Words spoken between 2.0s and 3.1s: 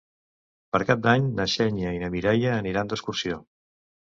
na Mireia aniran